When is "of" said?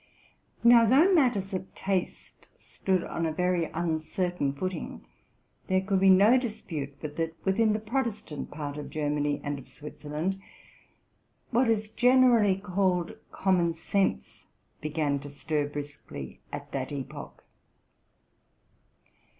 1.53-1.75, 8.79-8.89, 9.59-9.69